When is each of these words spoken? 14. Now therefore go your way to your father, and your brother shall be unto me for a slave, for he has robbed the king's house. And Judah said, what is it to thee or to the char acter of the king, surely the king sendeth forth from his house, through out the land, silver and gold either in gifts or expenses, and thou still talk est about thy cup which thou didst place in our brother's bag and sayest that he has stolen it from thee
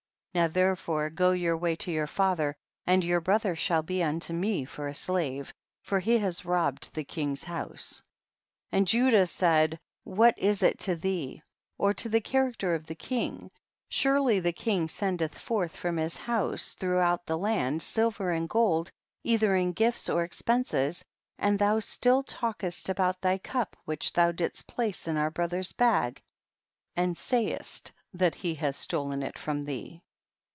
14. 0.33 0.41
Now 0.41 0.53
therefore 0.53 1.09
go 1.09 1.31
your 1.31 1.57
way 1.57 1.75
to 1.75 1.91
your 1.91 2.07
father, 2.07 2.55
and 2.87 3.03
your 3.03 3.19
brother 3.19 3.53
shall 3.53 3.83
be 3.83 4.01
unto 4.01 4.31
me 4.31 4.63
for 4.63 4.87
a 4.87 4.93
slave, 4.93 5.53
for 5.83 5.99
he 5.99 6.19
has 6.19 6.45
robbed 6.45 6.93
the 6.93 7.03
king's 7.03 7.43
house. 7.43 8.01
And 8.71 8.87
Judah 8.87 9.25
said, 9.27 9.77
what 10.05 10.39
is 10.39 10.63
it 10.63 10.79
to 10.79 10.95
thee 10.95 11.41
or 11.77 11.93
to 11.95 12.07
the 12.07 12.21
char 12.21 12.49
acter 12.49 12.73
of 12.77 12.87
the 12.87 12.95
king, 12.95 13.51
surely 13.89 14.39
the 14.39 14.53
king 14.53 14.87
sendeth 14.87 15.37
forth 15.37 15.75
from 15.75 15.97
his 15.97 16.15
house, 16.15 16.75
through 16.75 16.99
out 16.99 17.25
the 17.25 17.37
land, 17.37 17.81
silver 17.81 18.31
and 18.31 18.47
gold 18.47 18.89
either 19.25 19.57
in 19.57 19.73
gifts 19.73 20.07
or 20.07 20.23
expenses, 20.23 21.03
and 21.39 21.59
thou 21.59 21.77
still 21.79 22.23
talk 22.23 22.63
est 22.63 22.87
about 22.89 23.19
thy 23.19 23.37
cup 23.37 23.75
which 23.83 24.13
thou 24.13 24.31
didst 24.31 24.65
place 24.65 25.09
in 25.09 25.17
our 25.17 25.29
brother's 25.29 25.73
bag 25.73 26.21
and 26.95 27.17
sayest 27.17 27.91
that 28.13 28.35
he 28.35 28.55
has 28.55 28.77
stolen 28.77 29.23
it 29.23 29.37
from 29.37 29.65
thee 29.65 30.01